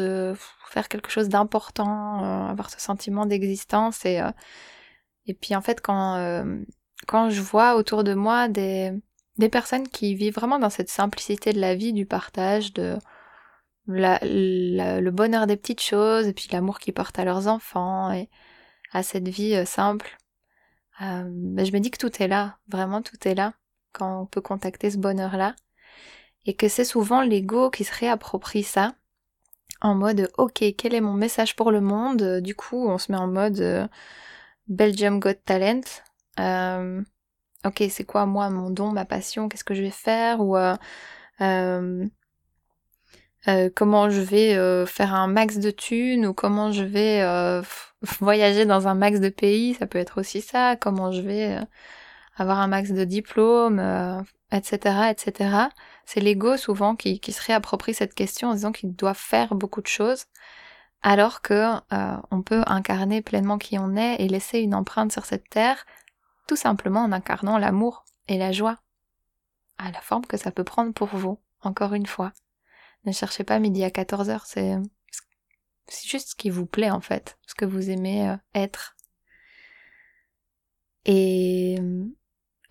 faire 0.70 0.88
quelque 0.88 1.10
chose 1.10 1.28
d'important, 1.28 2.48
avoir 2.48 2.70
ce 2.70 2.80
sentiment 2.80 3.26
d'existence 3.26 4.04
et 4.04 4.20
et 5.26 5.34
puis 5.34 5.54
en 5.54 5.62
fait 5.62 5.80
quand 5.80 6.44
quand 7.06 7.30
je 7.30 7.40
vois 7.40 7.76
autour 7.76 8.04
de 8.04 8.14
moi 8.14 8.48
des 8.48 8.92
des 9.42 9.48
personnes 9.48 9.88
qui 9.88 10.14
vivent 10.14 10.34
vraiment 10.34 10.60
dans 10.60 10.70
cette 10.70 10.88
simplicité 10.88 11.52
de 11.52 11.60
la 11.60 11.74
vie, 11.74 11.92
du 11.92 12.06
partage, 12.06 12.72
de 12.72 12.96
le 13.86 15.10
bonheur 15.10 15.48
des 15.48 15.56
petites 15.56 15.82
choses 15.82 16.28
et 16.28 16.32
puis 16.32 16.48
l'amour 16.52 16.78
qu'ils 16.78 16.94
portent 16.94 17.18
à 17.18 17.24
leurs 17.24 17.48
enfants 17.48 18.12
et 18.12 18.30
à 18.92 19.02
cette 19.02 19.26
vie 19.26 19.56
euh, 19.56 19.64
simple, 19.64 20.16
euh, 21.00 21.24
ben, 21.26 21.66
je 21.66 21.72
me 21.72 21.80
dis 21.80 21.90
que 21.90 21.98
tout 21.98 22.22
est 22.22 22.28
là, 22.28 22.58
vraiment 22.68 23.02
tout 23.02 23.16
est 23.26 23.34
là, 23.34 23.54
quand 23.92 24.22
on 24.22 24.26
peut 24.26 24.40
contacter 24.40 24.90
ce 24.92 24.98
bonheur-là, 24.98 25.56
et 26.44 26.54
que 26.54 26.68
c'est 26.68 26.84
souvent 26.84 27.22
l'ego 27.22 27.70
qui 27.70 27.82
se 27.82 27.98
réapproprie 27.98 28.62
ça, 28.62 28.94
en 29.80 29.96
mode 29.96 30.30
ok, 30.38 30.62
quel 30.78 30.94
est 30.94 31.00
mon 31.00 31.14
message 31.14 31.56
pour 31.56 31.72
le 31.72 31.80
monde? 31.80 32.40
Du 32.40 32.54
coup, 32.54 32.86
on 32.88 32.98
se 32.98 33.10
met 33.10 33.18
en 33.18 33.26
mode 33.26 33.58
euh, 33.58 33.88
Belgium 34.68 35.18
Got 35.18 35.42
Talent. 35.44 35.80
Ok, 37.64 37.84
c'est 37.90 38.04
quoi 38.04 38.26
moi 38.26 38.50
mon 38.50 38.70
don, 38.70 38.92
ma 38.92 39.04
passion 39.04 39.48
Qu'est-ce 39.48 39.64
que 39.64 39.74
je 39.74 39.82
vais 39.82 39.90
faire 39.90 40.40
Ou 40.40 40.56
euh, 43.48 43.70
comment 43.74 44.08
je 44.08 44.20
vais 44.20 44.54
euh, 44.56 44.86
faire 44.86 45.14
un 45.14 45.26
max 45.26 45.58
de 45.58 45.70
thunes 45.70 46.26
ou 46.26 46.34
comment 46.34 46.70
je 46.70 46.84
vais 46.84 47.22
euh, 47.22 47.62
voyager 48.20 48.66
dans 48.66 48.86
un 48.86 48.94
max 48.94 49.20
de 49.20 49.28
pays, 49.30 49.74
ça 49.74 49.86
peut 49.86 49.98
être 49.98 50.20
aussi 50.20 50.40
ça, 50.40 50.76
comment 50.76 51.10
je 51.12 51.22
vais 51.22 51.58
avoir 52.36 52.60
un 52.60 52.68
max 52.68 52.92
de 52.92 53.04
diplômes, 53.04 53.80
etc., 54.52 55.10
etc. 55.10 55.56
C'est 56.06 56.20
l'ego 56.20 56.56
souvent 56.56 56.96
qui, 56.96 57.20
se 57.32 57.42
réapproprie 57.42 57.94
cette 57.94 58.14
question 58.14 58.50
en 58.50 58.54
disant 58.54 58.72
qu'il 58.72 58.94
doit 58.94 59.14
faire 59.14 59.54
beaucoup 59.54 59.82
de 59.82 59.86
choses 59.86 60.26
alors 61.02 61.42
que 61.42 61.74
euh, 61.92 62.16
on 62.30 62.42
peut 62.42 62.62
incarner 62.66 63.22
pleinement 63.22 63.58
qui 63.58 63.78
on 63.78 63.96
est 63.96 64.16
et 64.20 64.28
laisser 64.28 64.60
une 64.60 64.74
empreinte 64.74 65.12
sur 65.12 65.24
cette 65.24 65.48
terre 65.50 65.84
tout 66.46 66.56
simplement 66.56 67.04
en 67.04 67.12
incarnant 67.12 67.58
l'amour 67.58 68.04
et 68.28 68.38
la 68.38 68.52
joie 68.52 68.78
à 69.78 69.90
la 69.90 70.00
forme 70.00 70.26
que 70.26 70.36
ça 70.36 70.52
peut 70.52 70.64
prendre 70.64 70.92
pour 70.92 71.08
vous, 71.08 71.40
encore 71.60 71.94
une 71.94 72.06
fois. 72.06 72.32
Ne 73.04 73.12
cherchez 73.12 73.42
pas 73.42 73.58
midi 73.58 73.82
à 73.82 73.88
14h, 73.88 74.42
c'est 74.46 74.76
juste 76.06 76.30
ce 76.30 76.34
qui 76.34 76.50
vous 76.50 76.66
plaît 76.66 76.90
en 76.90 77.00
fait, 77.00 77.38
ce 77.46 77.54
que 77.54 77.64
vous 77.64 77.90
aimez 77.90 78.28
euh, 78.28 78.36
être. 78.54 78.96
Et 81.04 81.78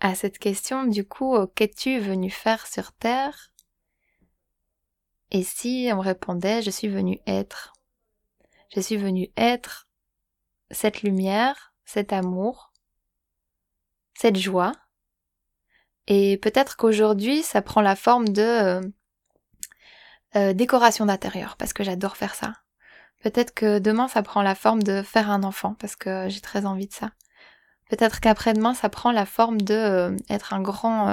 à 0.00 0.14
cette 0.14 0.38
question, 0.38 0.84
du 0.84 1.06
coup, 1.06 1.36
euh, 1.36 1.46
qu'es-tu 1.46 1.98
venu 1.98 2.30
faire 2.30 2.66
sur 2.66 2.92
Terre? 2.92 3.52
Et 5.30 5.42
si 5.42 5.90
on 5.92 6.00
répondait, 6.00 6.62
je 6.62 6.70
suis 6.70 6.88
venu 6.88 7.20
être. 7.26 7.74
Je 8.74 8.80
suis 8.80 8.96
venu 8.96 9.30
être 9.36 9.86
cette 10.70 11.02
lumière, 11.02 11.74
cet 11.84 12.12
amour, 12.12 12.71
cette 14.22 14.38
joie. 14.38 14.72
Et 16.06 16.36
peut-être 16.36 16.76
qu'aujourd'hui, 16.76 17.42
ça 17.42 17.60
prend 17.60 17.80
la 17.80 17.96
forme 17.96 18.28
de 18.28 18.42
euh, 18.42 18.80
euh, 20.36 20.52
décoration 20.52 21.06
d'intérieur, 21.06 21.56
parce 21.56 21.72
que 21.72 21.82
j'adore 21.82 22.16
faire 22.16 22.36
ça. 22.36 22.54
Peut-être 23.20 23.52
que 23.52 23.80
demain, 23.80 24.06
ça 24.06 24.22
prend 24.22 24.42
la 24.42 24.54
forme 24.54 24.84
de 24.84 25.02
faire 25.02 25.28
un 25.28 25.42
enfant, 25.42 25.74
parce 25.80 25.96
que 25.96 26.28
j'ai 26.28 26.40
très 26.40 26.66
envie 26.66 26.86
de 26.86 26.92
ça. 26.92 27.10
Peut-être 27.90 28.20
qu'après-demain, 28.20 28.74
ça 28.74 28.88
prend 28.88 29.10
la 29.10 29.26
forme 29.26 29.60
de 29.60 29.74
euh, 29.74 30.16
être 30.30 30.54
un 30.54 30.62
grand, 30.62 31.08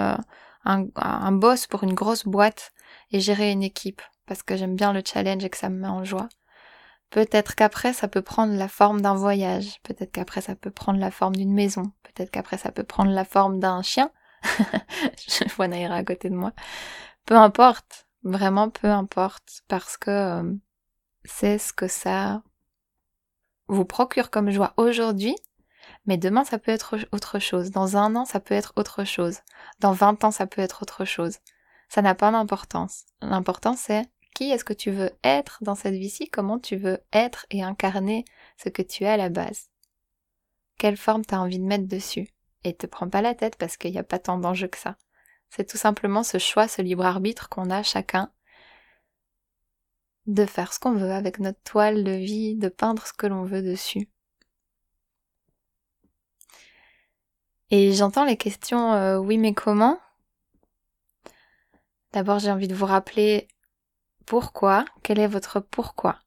un, 0.66 0.86
un, 0.96 1.32
boss 1.32 1.66
pour 1.66 1.84
une 1.84 1.96
grosse 1.96 2.26
boîte 2.26 2.74
et 3.12 3.20
gérer 3.20 3.52
une 3.52 3.64
équipe, 3.64 4.04
parce 4.28 4.44
que 4.44 4.56
j'aime 4.56 4.76
bien 4.76 4.94
le 4.94 5.02
challenge 5.04 5.44
et 5.44 5.50
que 5.50 5.58
ça 5.58 5.70
me 5.70 5.80
met 5.80 5.88
en 5.88 6.04
joie. 6.04 6.30
Peut-être 7.10 7.56
qu'après, 7.56 7.94
ça 7.94 8.08
peut 8.08 8.22
prendre 8.22 8.54
la 8.54 8.68
forme 8.68 9.02
d'un 9.02 9.16
voyage. 9.16 9.80
Peut-être 9.84 10.12
qu'après, 10.12 10.42
ça 10.42 10.56
peut 10.56 10.72
prendre 10.72 11.00
la 11.00 11.12
forme 11.12 11.36
d'une 11.36 11.54
maison. 11.54 11.92
Peut-être 12.04 12.32
qu'après, 12.32 12.58
ça 12.58 12.72
peut 12.72 12.84
prendre 12.84 13.12
la 13.12 13.26
forme 13.26 13.60
d'un 13.60 13.82
chien. 13.82 14.12
Je 15.28 15.54
vois 15.56 15.68
Naira 15.68 15.96
à 15.96 16.04
côté 16.04 16.30
de 16.30 16.36
moi. 16.36 16.54
Peu 17.26 17.36
importe. 17.36 18.08
Vraiment, 18.24 18.70
peu 18.70 18.88
importe. 18.88 19.64
Parce 19.68 19.98
que 19.98 20.12
euh, 20.12 20.54
c'est 21.26 21.58
ce 21.58 21.74
que 21.74 21.88
ça 21.88 22.44
vous 23.68 23.86
procure 23.86 24.30
comme 24.30 24.52
joie 24.52 24.74
aujourd'hui 24.78 25.36
mais 26.06 26.18
demain, 26.18 26.44
ça 26.44 26.58
peut 26.58 26.72
être 26.72 26.98
autre 27.12 27.40
chose. 27.40 27.72
Dans 27.72 27.98
un 27.98 28.16
an, 28.16 28.26
ça 28.26 28.40
peut 28.40 28.56
être 28.56 28.74
autre 28.78 29.04
chose. 29.04 29.40
Dans 29.80 29.92
20 29.92 30.24
ans, 30.24 30.32
ça 30.32 30.48
peut 30.48 30.62
être 30.62 30.82
autre 30.82 31.06
chose. 31.06 31.38
Ça 31.88 32.02
n'a 32.02 32.16
pas 32.16 32.32
d'importance. 32.32 33.06
L'important, 33.22 33.76
c'est 33.76 34.10
est-ce 34.46 34.64
que 34.64 34.74
tu 34.74 34.92
veux 34.92 35.12
être 35.24 35.60
dans 35.62 35.76
cette 35.76 35.96
vie-ci, 35.96 36.30
comment 36.30 36.60
tu 36.60 36.76
veux 36.76 37.00
être 37.14 37.46
et 37.50 37.64
incarner 37.64 38.26
ce 38.58 38.70
que 38.70 38.82
tu 38.82 39.04
es 39.04 39.08
à 39.08 39.18
la 39.18 39.30
base? 39.30 39.70
Quelle 40.78 40.98
forme 40.98 41.26
tu 41.26 41.36
as 41.36 41.42
envie 41.42 41.60
de 41.60 41.66
mettre 41.66 41.88
dessus? 41.88 42.30
Et 42.64 42.74
te 42.74 42.88
prends 42.88 43.10
pas 43.10 43.22
la 43.22 43.36
tête 43.36 43.58
parce 43.58 43.78
qu'il 43.78 43.92
n'y 43.92 44.00
a 44.00 44.04
pas 44.04 44.20
tant 44.20 44.38
d'enjeux 44.38 44.68
que 44.68 44.78
ça. 44.78 44.98
C'est 45.50 45.68
tout 45.68 45.78
simplement 45.78 46.24
ce 46.24 46.38
choix, 46.38 46.68
ce 46.68 46.82
libre 46.82 47.06
arbitre 47.06 47.50
qu'on 47.50 47.70
a 47.70 47.84
chacun 47.84 48.32
de 50.28 50.46
faire 50.46 50.74
ce 50.74 50.80
qu'on 50.80 50.94
veut 50.94 51.12
avec 51.12 51.40
notre 51.40 51.62
toile 51.64 52.04
de 52.04 52.12
vie, 52.12 52.56
de 52.56 52.70
peindre 52.70 53.06
ce 53.08 53.14
que 53.14 53.28
l'on 53.28 53.44
veut 53.44 53.64
dessus. 53.64 54.10
Et 57.72 57.94
j'entends 57.94 58.26
les 58.26 58.38
questions 58.38 58.94
euh, 58.94 59.18
oui 59.18 59.38
mais 59.38 59.54
comment? 59.54 60.00
D'abord 62.14 62.40
j'ai 62.40 62.52
envie 62.52 62.68
de 62.68 62.76
vous 62.76 62.86
rappeler 62.86 63.48
pourquoi, 64.30 64.86
quel 65.02 65.20
est 65.20 65.28
votre 65.28 65.60
pourquoi? 65.60 66.20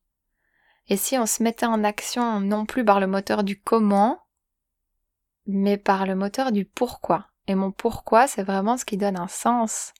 Et 0.88 0.96
si 0.96 1.16
on 1.18 1.24
se 1.24 1.40
mettait 1.40 1.66
en 1.66 1.84
action 1.84 2.40
non 2.40 2.66
plus 2.66 2.84
par 2.84 2.98
le 2.98 3.06
moteur 3.06 3.44
du 3.44 3.60
comment, 3.60 4.18
mais 5.46 5.76
par 5.76 6.04
le 6.04 6.16
moteur 6.16 6.50
du 6.50 6.64
pourquoi. 6.64 7.28
Et 7.46 7.54
mon 7.54 7.70
pourquoi, 7.70 8.26
c'est 8.26 8.42
vraiment 8.42 8.76
ce 8.76 8.84
qui 8.84 8.96
donne 8.96 9.16
un 9.16 9.28
sens. 9.28 9.94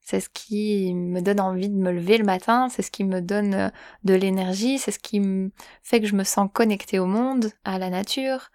C'est 0.00 0.20
ce 0.20 0.30
qui 0.30 0.94
me 0.94 1.20
donne 1.20 1.40
envie 1.40 1.68
de 1.68 1.76
me 1.76 1.92
lever 1.92 2.16
le 2.16 2.24
matin, 2.24 2.70
c'est 2.70 2.80
ce 2.80 2.90
qui 2.90 3.04
me 3.04 3.20
donne 3.20 3.52
euh, 3.52 3.68
de 4.04 4.14
l'énergie, 4.14 4.78
c'est 4.78 4.90
ce 4.90 4.98
qui 4.98 5.20
me 5.20 5.50
fait 5.82 6.00
que 6.00 6.06
je 6.06 6.16
me 6.16 6.24
sens 6.24 6.48
connectée 6.50 6.98
au 7.00 7.06
monde, 7.06 7.52
à 7.64 7.78
la 7.78 7.90
nature, 7.90 8.50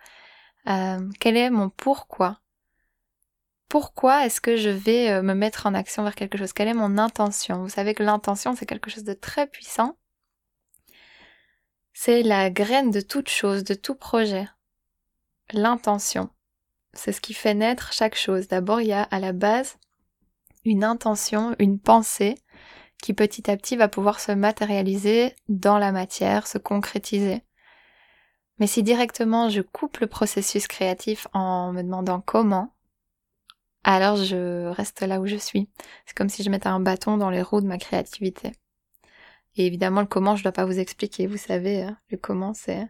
euh, 0.68 1.08
quel 1.20 1.38
est 1.38 1.52
mon 1.52 1.70
pourquoi? 1.70 2.40
Pourquoi 3.70 4.26
est-ce 4.26 4.40
que 4.40 4.56
je 4.56 4.70
vais 4.70 5.10
euh, 5.12 5.22
me 5.22 5.34
mettre 5.34 5.66
en 5.66 5.74
action 5.74 6.04
vers 6.04 6.16
quelque 6.16 6.38
chose? 6.38 6.54
Quelle 6.54 6.70
est 6.70 6.74
mon 6.74 6.98
intention? 6.98 7.64
Vous 7.64 7.70
savez 7.70 7.94
que 7.94 8.04
l'intention, 8.04 8.56
c'est 8.56 8.66
quelque 8.66 8.90
chose 8.90 9.04
de 9.04 9.14
très 9.14 9.48
puissant. 9.48 9.98
C'est 11.94 12.24
la 12.24 12.50
graine 12.50 12.92
de 12.92 13.02
toute 13.02 13.30
chose, 13.30 13.64
de 13.64 13.74
tout 13.74 13.96
projet. 13.96 14.48
L'intention. 15.52 16.30
C'est 16.94 17.12
ce 17.12 17.22
qui 17.22 17.34
fait 17.34 17.54
naître 17.54 17.92
chaque 17.92 18.16
chose. 18.16 18.48
D'abord, 18.48 18.82
il 18.82 18.88
y 18.88 18.94
a 18.94 19.04
à 19.04 19.20
la 19.20 19.34
base 19.34 19.78
une 20.64 20.84
intention, 20.84 21.56
une 21.60 21.80
pensée 21.80 22.36
qui 23.02 23.14
petit 23.14 23.50
à 23.50 23.58
petit 23.58 23.76
va 23.76 23.88
pouvoir 23.88 24.20
se 24.20 24.32
matérialiser 24.32 25.36
dans 25.50 25.78
la 25.78 25.92
matière, 25.92 26.48
se 26.48 26.58
concrétiser. 26.58 27.44
Mais 28.60 28.68
si 28.68 28.82
directement 28.82 29.50
je 29.50 29.62
coupe 29.62 29.98
le 29.98 30.08
processus 30.08 30.68
créatif 30.68 31.28
en 31.34 31.72
me 31.74 31.84
demandant 31.84 32.22
comment, 32.22 32.74
alors 33.96 34.18
je 34.18 34.68
reste 34.68 35.02
là 35.02 35.20
où 35.20 35.28
je 35.28 35.36
suis. 35.36 35.70
C'est 36.06 36.16
comme 36.16 36.30
si 36.30 36.44
je 36.44 36.50
mettais 36.50 36.68
un 36.68 36.80
bâton 36.80 37.18
dans 37.18 37.30
les 37.30 37.42
roues 37.42 37.62
de 37.62 37.68
ma 37.68 37.78
créativité. 37.78 38.52
Et 39.56 39.66
évidemment, 39.66 40.02
le 40.02 40.08
comment, 40.08 40.36
je 40.36 40.42
ne 40.42 40.44
dois 40.44 40.52
pas 40.52 40.66
vous 40.66 40.80
expliquer. 40.80 41.28
Vous 41.28 41.38
savez, 41.38 41.84
hein, 41.84 41.98
le 42.10 42.18
comment, 42.18 42.54
c'est 42.54 42.88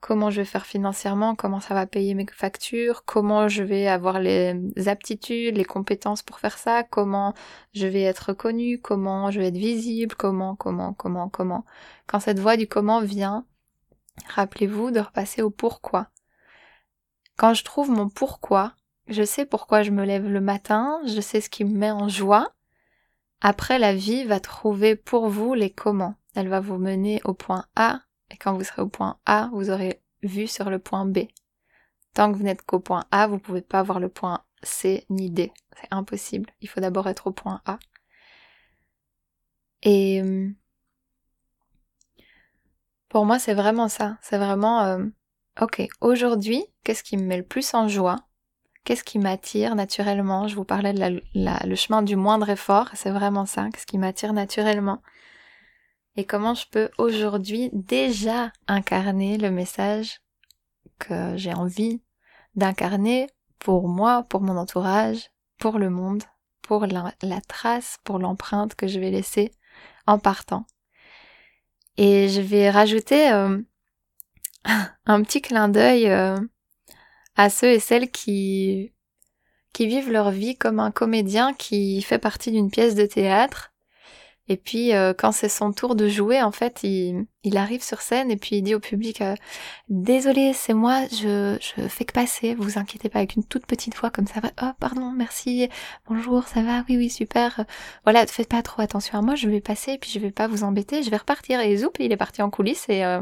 comment 0.00 0.30
je 0.30 0.40
vais 0.40 0.46
faire 0.46 0.66
financièrement, 0.66 1.34
comment 1.34 1.60
ça 1.60 1.74
va 1.74 1.86
payer 1.86 2.14
mes 2.14 2.26
factures, 2.32 3.04
comment 3.04 3.48
je 3.48 3.62
vais 3.62 3.86
avoir 3.88 4.20
les 4.20 4.54
aptitudes, 4.86 5.56
les 5.56 5.64
compétences 5.64 6.22
pour 6.22 6.38
faire 6.38 6.58
ça, 6.58 6.82
comment 6.82 7.34
je 7.74 7.86
vais 7.86 8.02
être 8.02 8.28
reconnue, 8.28 8.80
comment 8.80 9.30
je 9.30 9.40
vais 9.40 9.48
être 9.48 9.56
visible, 9.56 10.14
comment, 10.16 10.56
comment, 10.56 10.92
comment, 10.94 11.28
comment. 11.28 11.64
Quand 12.06 12.20
cette 12.20 12.38
voix 12.38 12.56
du 12.56 12.66
comment 12.68 13.00
vient, 13.00 13.46
Rappelez-vous 14.28 14.90
de 14.90 15.00
repasser 15.00 15.42
au 15.42 15.50
pourquoi. 15.50 16.08
Quand 17.36 17.54
je 17.54 17.64
trouve 17.64 17.90
mon 17.90 18.08
pourquoi, 18.08 18.74
je 19.08 19.22
sais 19.22 19.46
pourquoi 19.46 19.82
je 19.82 19.90
me 19.90 20.04
lève 20.04 20.28
le 20.28 20.40
matin, 20.40 21.00
je 21.06 21.20
sais 21.20 21.40
ce 21.40 21.50
qui 21.50 21.64
me 21.64 21.76
met 21.76 21.90
en 21.90 22.08
joie. 22.08 22.52
Après, 23.40 23.78
la 23.78 23.94
vie 23.94 24.24
va 24.24 24.40
trouver 24.40 24.96
pour 24.96 25.28
vous 25.28 25.54
les 25.54 25.70
comment. 25.70 26.14
Elle 26.34 26.48
va 26.48 26.60
vous 26.60 26.78
mener 26.78 27.20
au 27.24 27.34
point 27.34 27.66
A, 27.76 28.00
et 28.30 28.36
quand 28.36 28.54
vous 28.54 28.64
serez 28.64 28.82
au 28.82 28.88
point 28.88 29.18
A, 29.26 29.48
vous 29.52 29.70
aurez 29.70 30.02
vu 30.22 30.46
sur 30.46 30.70
le 30.70 30.78
point 30.78 31.06
B. 31.06 31.20
Tant 32.14 32.32
que 32.32 32.38
vous 32.38 32.44
n'êtes 32.44 32.62
qu'au 32.62 32.80
point 32.80 33.04
A, 33.10 33.26
vous 33.26 33.34
ne 33.34 33.40
pouvez 33.40 33.62
pas 33.62 33.82
voir 33.82 34.00
le 34.00 34.08
point 34.08 34.44
C 34.62 35.04
ni 35.10 35.30
D. 35.30 35.52
C'est 35.80 35.88
impossible. 35.90 36.50
Il 36.60 36.68
faut 36.68 36.80
d'abord 36.80 37.08
être 37.08 37.26
au 37.26 37.32
point 37.32 37.60
A. 37.66 37.78
Et 39.82 40.20
hum, 40.22 40.54
pour 43.08 43.24
moi, 43.24 43.38
c'est 43.38 43.54
vraiment 43.54 43.88
ça. 43.88 44.18
C'est 44.22 44.38
vraiment, 44.38 44.82
euh, 44.82 45.04
ok, 45.60 45.86
aujourd'hui, 46.00 46.64
qu'est-ce 46.84 47.02
qui 47.04 47.16
me 47.16 47.24
met 47.24 47.36
le 47.36 47.44
plus 47.44 47.74
en 47.74 47.88
joie? 47.88 48.25
Qu'est-ce 48.86 49.02
qui 49.02 49.18
m'attire 49.18 49.74
naturellement? 49.74 50.46
Je 50.46 50.54
vous 50.54 50.64
parlais 50.64 50.92
de 50.92 51.20
le 51.34 51.74
chemin 51.74 52.02
du 52.02 52.14
moindre 52.14 52.50
effort, 52.50 52.88
c'est 52.94 53.10
vraiment 53.10 53.44
ça. 53.44 53.68
Qu'est-ce 53.72 53.84
qui 53.84 53.98
m'attire 53.98 54.32
naturellement? 54.32 55.02
Et 56.14 56.24
comment 56.24 56.54
je 56.54 56.66
peux 56.70 56.88
aujourd'hui 56.96 57.68
déjà 57.72 58.52
incarner 58.68 59.38
le 59.38 59.50
message 59.50 60.20
que 61.00 61.36
j'ai 61.36 61.52
envie 61.52 62.00
d'incarner 62.54 63.26
pour 63.58 63.88
moi, 63.88 64.22
pour 64.28 64.40
mon 64.40 64.56
entourage, 64.56 65.32
pour 65.58 65.80
le 65.80 65.90
monde, 65.90 66.22
pour 66.62 66.86
la 66.86 67.40
trace, 67.48 67.98
pour 68.04 68.20
l'empreinte 68.20 68.76
que 68.76 68.86
je 68.86 69.00
vais 69.00 69.10
laisser 69.10 69.50
en 70.06 70.20
partant? 70.20 70.64
Et 71.96 72.28
je 72.28 72.40
vais 72.40 72.70
rajouter 72.70 73.32
euh, 73.32 73.60
un 75.06 75.22
petit 75.24 75.42
clin 75.42 75.68
d'œil 75.68 76.08
euh, 76.08 76.38
à 77.36 77.50
ceux 77.50 77.72
et 77.72 77.80
celles 77.80 78.10
qui, 78.10 78.92
qui 79.72 79.86
vivent 79.86 80.10
leur 80.10 80.30
vie 80.30 80.56
comme 80.56 80.80
un 80.80 80.90
comédien 80.90 81.54
qui 81.54 82.02
fait 82.02 82.18
partie 82.18 82.50
d'une 82.50 82.70
pièce 82.70 82.94
de 82.94 83.06
théâtre 83.06 83.72
et 84.48 84.56
puis 84.56 84.94
euh, 84.94 85.12
quand 85.12 85.32
c'est 85.32 85.48
son 85.48 85.72
tour 85.72 85.96
de 85.96 86.08
jouer, 86.08 86.40
en 86.40 86.52
fait, 86.52 86.84
il, 86.84 87.26
il, 87.42 87.56
arrive 87.56 87.82
sur 87.82 88.00
scène 88.00 88.30
et 88.30 88.36
puis 88.36 88.56
il 88.56 88.62
dit 88.62 88.74
au 88.76 88.80
public 88.80 89.20
euh, 89.20 89.34
Désolé, 89.88 90.52
c'est 90.52 90.74
moi, 90.74 91.02
je, 91.10 91.58
je 91.60 91.88
fais 91.88 92.04
que 92.04 92.12
passer, 92.12 92.54
vous 92.54 92.78
inquiétez 92.78 93.08
pas, 93.08 93.18
avec 93.18 93.34
une 93.34 93.44
toute 93.44 93.66
petite 93.66 93.96
voix 93.96 94.10
comme 94.10 94.26
ça. 94.26 94.40
Oh, 94.62 94.70
pardon, 94.78 95.10
merci, 95.10 95.68
bonjour, 96.08 96.44
ça 96.46 96.62
va, 96.62 96.84
oui, 96.88 96.96
oui, 96.96 97.10
super. 97.10 97.64
Voilà, 98.04 98.26
faites 98.26 98.48
pas 98.48 98.62
trop 98.62 98.82
attention 98.82 99.18
à 99.18 99.22
moi, 99.22 99.34
je 99.34 99.48
vais 99.48 99.60
passer 99.60 99.92
et 99.92 99.98
puis 99.98 100.10
je 100.10 100.20
vais 100.20 100.30
pas 100.30 100.46
vous 100.46 100.62
embêter, 100.62 101.02
je 101.02 101.10
vais 101.10 101.16
repartir. 101.16 101.60
Et 101.60 101.76
zoup, 101.76 101.92
il 101.98 102.12
est 102.12 102.16
parti 102.16 102.40
en 102.42 102.50
coulisses 102.50 102.88
et 102.88 103.04
euh, 103.04 103.20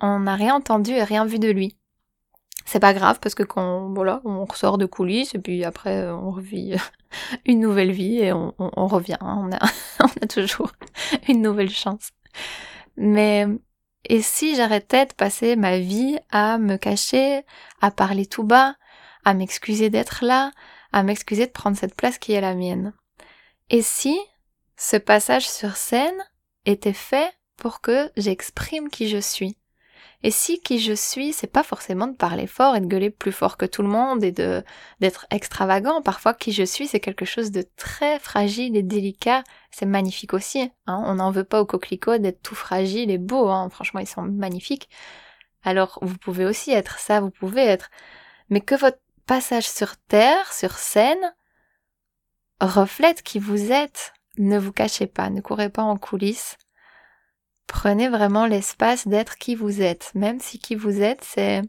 on 0.00 0.20
n'a 0.20 0.36
rien 0.36 0.54
entendu 0.54 0.92
et 0.92 1.02
rien 1.02 1.24
vu 1.26 1.38
de 1.40 1.50
lui 1.50 1.76
c'est 2.64 2.80
pas 2.80 2.94
grave 2.94 3.18
parce 3.20 3.34
que 3.34 3.42
quand 3.42 3.92
voilà 3.92 4.20
on 4.24 4.44
ressort 4.44 4.78
de 4.78 4.86
coulisses 4.86 5.34
et 5.34 5.38
puis 5.38 5.64
après 5.64 6.08
on 6.08 6.30
revit 6.30 6.74
une 7.46 7.60
nouvelle 7.60 7.92
vie 7.92 8.18
et 8.18 8.32
on, 8.32 8.52
revient. 8.86 9.16
A, 9.20 9.36
on 10.00 10.06
a 10.22 10.26
toujours 10.26 10.72
une 11.28 11.42
nouvelle 11.42 11.70
chance. 11.70 12.10
Mais 12.96 13.46
Et 14.08 14.22
si 14.22 14.56
j'arrêtais 14.56 15.06
de 15.06 15.12
passer 15.12 15.56
ma 15.56 15.78
vie 15.78 16.18
à 16.30 16.58
me 16.58 16.76
cacher, 16.76 17.42
à 17.80 17.90
parler 17.90 18.26
tout 18.26 18.44
bas, 18.44 18.76
à 19.24 19.34
m'excuser 19.34 19.90
d'être 19.90 20.24
là, 20.24 20.50
à 20.92 21.02
m'excuser 21.02 21.46
de 21.46 21.52
prendre 21.52 21.76
cette 21.76 21.94
place 21.94 22.18
qui 22.18 22.32
est 22.32 22.40
la 22.40 22.54
mienne? 22.54 22.92
Et 23.70 23.82
si 23.82 24.18
ce 24.76 24.96
passage 24.96 25.48
sur 25.48 25.76
scène 25.76 26.22
était 26.66 26.92
fait 26.92 27.32
pour 27.56 27.80
que 27.80 28.10
j'exprime 28.16 28.88
qui 28.88 29.08
je 29.08 29.18
suis? 29.18 29.56
Et 30.26 30.30
si 30.30 30.58
qui 30.58 30.78
je 30.78 30.94
suis, 30.94 31.34
c'est 31.34 31.46
pas 31.46 31.62
forcément 31.62 32.06
de 32.06 32.16
parler 32.16 32.46
fort 32.46 32.74
et 32.74 32.80
de 32.80 32.86
gueuler 32.86 33.10
plus 33.10 33.30
fort 33.30 33.58
que 33.58 33.66
tout 33.66 33.82
le 33.82 33.88
monde 33.88 34.24
et 34.24 34.32
de 34.32 34.64
d'être 35.00 35.26
extravagant. 35.30 36.00
Parfois, 36.00 36.32
qui 36.32 36.50
je 36.50 36.62
suis, 36.62 36.88
c'est 36.88 36.98
quelque 36.98 37.26
chose 37.26 37.50
de 37.50 37.62
très 37.76 38.18
fragile 38.18 38.74
et 38.74 38.82
délicat. 38.82 39.44
C'est 39.70 39.84
magnifique 39.84 40.32
aussi. 40.32 40.72
Hein. 40.86 41.02
On 41.06 41.16
n'en 41.16 41.30
veut 41.30 41.44
pas 41.44 41.60
aux 41.60 41.66
coquelicots 41.66 42.16
d'être 42.16 42.40
tout 42.40 42.54
fragile 42.54 43.10
et 43.10 43.18
beau. 43.18 43.50
Hein. 43.50 43.68
Franchement, 43.68 44.00
ils 44.00 44.08
sont 44.08 44.22
magnifiques. 44.22 44.88
Alors, 45.62 45.98
vous 46.00 46.16
pouvez 46.16 46.46
aussi 46.46 46.70
être 46.72 46.98
ça, 46.98 47.20
vous 47.20 47.30
pouvez 47.30 47.62
être. 47.62 47.90
Mais 48.48 48.62
que 48.62 48.74
votre 48.74 49.00
passage 49.26 49.68
sur 49.68 49.94
terre, 50.08 50.54
sur 50.54 50.78
scène, 50.78 51.34
reflète 52.62 53.22
qui 53.22 53.38
vous 53.38 53.72
êtes. 53.72 54.14
Ne 54.38 54.58
vous 54.58 54.72
cachez 54.72 55.06
pas, 55.06 55.28
ne 55.28 55.42
courez 55.42 55.68
pas 55.68 55.82
en 55.82 55.98
coulisses. 55.98 56.56
Prenez 57.66 58.08
vraiment 58.08 58.46
l'espace 58.46 59.08
d'être 59.08 59.36
qui 59.36 59.54
vous 59.54 59.80
êtes, 59.82 60.12
même 60.14 60.40
si 60.40 60.58
qui 60.58 60.74
vous 60.74 61.00
êtes, 61.00 61.24
c'est 61.24 61.62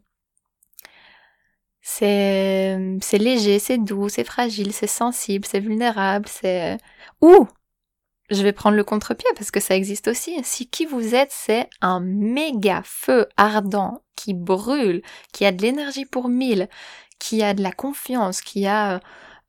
c'est 1.82 2.78
c'est 3.02 3.18
léger, 3.18 3.60
c'est 3.60 3.78
doux, 3.78 4.10
c'est 4.10 4.24
fragile, 4.24 4.74
c'est 4.74 4.88
sensible, 4.88 5.46
c'est 5.46 5.60
vulnérable, 5.60 6.28
c'est 6.28 6.78
ou 7.22 7.48
je 8.30 8.42
vais 8.44 8.54
prendre 8.54 8.75
le 8.75 8.84
contre-pied 8.84 9.30
parce 9.36 9.52
que 9.52 9.60
ça 9.60 9.75
existe 9.75 10.08
aussi. 10.08 10.40
Si 10.44 10.68
qui 10.68 10.86
vous 10.86 11.14
êtes, 11.16 11.32
c'est 11.32 11.70
un 11.82 12.00
méga 12.00 12.82
feu 12.84 13.28
ardent 13.38 14.02
qui 14.16 14.34
brûle, 14.34 15.02
qui 15.32 15.46
a 15.46 15.52
de 15.52 15.62
l'énergie 15.62 16.06
pour 16.06 16.28
mille, 16.28 16.68
qui 17.20 17.44
a 17.44 17.54
de 17.54 17.62
la 17.62 17.72
confiance, 17.72 18.42
qui 18.42 18.66
a 18.68 19.00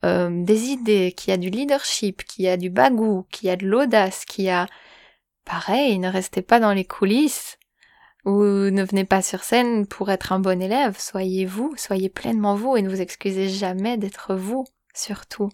euh, 0.05 0.29
des 0.43 0.65
idées, 0.69 1.13
qui 1.17 1.31
a 1.31 1.37
du 1.37 1.49
leadership, 1.49 2.23
qui 2.23 2.47
a 2.47 2.57
du 2.57 2.69
bagou, 2.69 3.25
qui 3.31 3.49
a 3.49 3.55
de 3.55 3.65
l'audace, 3.65 4.25
qui 4.25 4.49
a 4.49 4.67
Pareil, 5.47 5.97
ne 5.97 6.09
restez 6.09 6.41
pas 6.41 6.59
dans 6.59 6.73
les 6.73 6.83
coulisses 6.83 7.57
ou 8.25 8.41
ne 8.41 8.83
venez 8.83 9.05
pas 9.05 9.21
sur 9.21 9.43
scène 9.43 9.87
pour 9.87 10.11
être 10.11 10.33
un 10.33 10.39
bon 10.39 10.61
élève. 10.61 10.99
Soyez 10.99 11.45
vous, 11.45 11.73
soyez 11.77 12.09
pleinement 12.09 12.55
vous 12.55 12.75
et 12.75 12.81
ne 12.81 12.89
vous 12.89 12.99
excusez 12.99 13.47
jamais 13.47 13.97
d'être 13.97 14.35
vous, 14.35 14.65
surtout. 14.93 15.49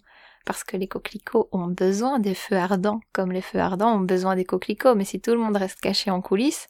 Parce 0.46 0.64
que 0.64 0.78
les 0.78 0.88
coquelicots 0.88 1.48
ont 1.52 1.68
besoin 1.68 2.18
des 2.18 2.34
feux 2.34 2.58
ardents, 2.58 3.02
comme 3.12 3.32
les 3.32 3.44
feux 3.44 3.60
ardents 3.60 3.96
ont 3.96 4.00
besoin 4.00 4.36
des 4.36 4.46
coquelicots. 4.46 4.96
Mais 4.96 5.06
si 5.06 5.22
tout 5.22 5.32
le 5.32 5.38
monde 5.38 5.58
reste 5.58 5.80
caché 5.80 6.10
en 6.10 6.22
coulisses, 6.22 6.68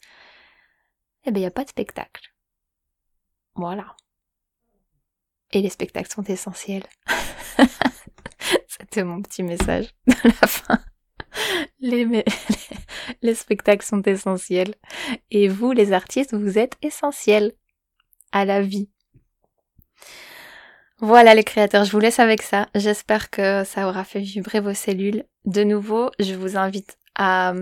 eh 1.26 1.32
ben, 1.32 1.38
il 1.40 1.44
n'y 1.44 1.48
a 1.48 1.52
pas 1.52 1.64
de 1.64 1.70
spectacle. 1.70 2.34
Voilà. 3.56 3.96
Et 5.52 5.62
les 5.62 5.70
spectacles 5.70 6.12
sont 6.12 6.24
essentiels. 6.24 6.88
C'était 8.68 9.06
mon 9.06 9.22
petit 9.22 9.44
message 9.44 9.94
de 10.08 10.16
la 10.26 10.48
fin. 10.48 10.80
Les, 11.80 12.24
les, 13.22 13.36
spectacles 13.36 13.86
sont 13.86 14.02
essentiels. 14.04 14.76
Et 15.32 15.48
vous, 15.48 15.72
les 15.72 15.92
artistes, 15.92 16.34
vous 16.34 16.58
êtes 16.58 16.78
essentiels 16.82 17.52
à 18.32 18.46
la 18.46 18.62
vie. 18.62 18.90
Voilà 21.00 21.36
les 21.36 21.44
créateurs, 21.44 21.84
je 21.84 21.92
vous 21.92 22.00
laisse 22.00 22.20
avec 22.20 22.42
ça. 22.42 22.70
J'espère 22.76 23.30
que 23.30 23.64
ça 23.66 23.88
aura 23.88 24.04
fait 24.04 24.22
vibrer 24.22 24.62
vos 24.62 24.74
cellules. 24.74 25.26
De 25.46 25.64
nouveau, 25.64 26.10
je 26.20 26.34
vous 26.34 26.56
invite 26.56 26.98
à 27.16 27.54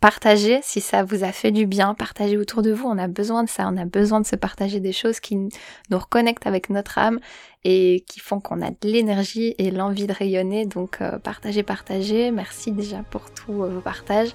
partagez 0.00 0.60
si 0.62 0.80
ça 0.80 1.02
vous 1.02 1.24
a 1.24 1.32
fait 1.32 1.50
du 1.50 1.66
bien, 1.66 1.94
partagez 1.94 2.36
autour 2.36 2.62
de 2.62 2.72
vous, 2.72 2.86
on 2.86 2.98
a 2.98 3.08
besoin 3.08 3.44
de 3.44 3.48
ça, 3.48 3.68
on 3.70 3.76
a 3.76 3.84
besoin 3.84 4.20
de 4.20 4.26
se 4.26 4.36
partager 4.36 4.80
des 4.80 4.92
choses 4.92 5.20
qui 5.20 5.36
nous 5.36 5.50
reconnectent 5.98 6.46
avec 6.46 6.70
notre 6.70 6.98
âme 6.98 7.20
et 7.64 8.04
qui 8.08 8.20
font 8.20 8.40
qu'on 8.40 8.62
a 8.62 8.70
de 8.70 8.76
l'énergie 8.84 9.54
et 9.58 9.70
l'envie 9.70 10.06
de 10.06 10.12
rayonner. 10.12 10.66
Donc 10.66 10.98
euh, 11.00 11.18
partagez, 11.18 11.62
partagez, 11.62 12.30
merci 12.30 12.72
déjà 12.72 12.98
pour 13.10 13.30
tous 13.30 13.64
euh, 13.64 13.68
vos 13.68 13.80
partages. 13.80 14.30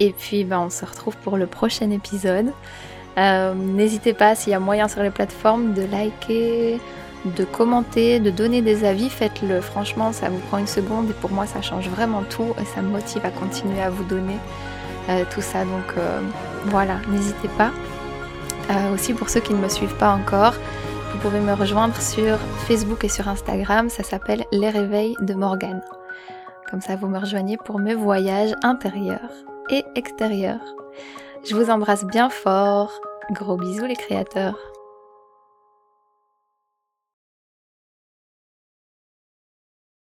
Et 0.00 0.12
puis 0.12 0.44
ben, 0.44 0.60
on 0.60 0.70
se 0.70 0.84
retrouve 0.84 1.16
pour 1.18 1.36
le 1.36 1.46
prochain 1.46 1.90
épisode. 1.90 2.52
Euh, 3.18 3.54
n'hésitez 3.54 4.14
pas 4.14 4.34
s'il 4.34 4.52
y 4.52 4.54
a 4.54 4.60
moyen 4.60 4.88
sur 4.88 5.02
les 5.02 5.10
plateformes 5.10 5.74
de 5.74 5.82
liker, 5.82 6.78
de 7.24 7.44
commenter, 7.44 8.20
de 8.20 8.30
donner 8.30 8.62
des 8.62 8.84
avis, 8.84 9.10
faites-le. 9.10 9.60
Franchement, 9.60 10.12
ça 10.12 10.28
vous 10.28 10.38
prend 10.38 10.58
une 10.58 10.66
seconde 10.66 11.10
et 11.10 11.14
pour 11.14 11.30
moi, 11.30 11.46
ça 11.46 11.62
change 11.62 11.88
vraiment 11.88 12.22
tout 12.22 12.54
et 12.60 12.64
ça 12.64 12.82
me 12.82 12.88
motive 12.88 13.24
à 13.24 13.30
continuer 13.30 13.80
à 13.80 13.90
vous 13.90 14.04
donner 14.04 14.36
euh, 15.08 15.24
tout 15.30 15.40
ça. 15.40 15.64
Donc 15.64 15.94
euh, 15.96 16.20
voilà, 16.66 16.96
n'hésitez 17.08 17.48
pas. 17.56 17.70
Euh, 18.70 18.94
aussi 18.94 19.14
pour 19.14 19.30
ceux 19.30 19.40
qui 19.40 19.54
ne 19.54 19.58
me 19.58 19.68
suivent 19.68 19.96
pas 19.96 20.10
encore, 20.10 20.54
vous 21.12 21.18
pouvez 21.18 21.40
me 21.40 21.54
rejoindre 21.54 21.96
sur 22.00 22.38
Facebook 22.66 23.04
et 23.04 23.08
sur 23.08 23.28
Instagram. 23.28 23.88
Ça 23.88 24.02
s'appelle 24.02 24.44
Les 24.52 24.70
Réveils 24.70 25.16
de 25.20 25.34
Morgane. 25.34 25.82
Comme 26.70 26.80
ça, 26.80 26.96
vous 26.96 27.08
me 27.08 27.18
rejoignez 27.18 27.56
pour 27.56 27.78
mes 27.78 27.94
voyages 27.94 28.54
intérieurs 28.62 29.32
et 29.70 29.84
extérieurs. 29.94 30.74
Je 31.48 31.54
vous 31.54 31.70
embrasse 31.70 32.04
bien 32.04 32.28
fort. 32.28 32.92
Gros 33.32 33.56
bisous 33.56 33.86
les 33.86 33.96
créateurs. 33.96 34.58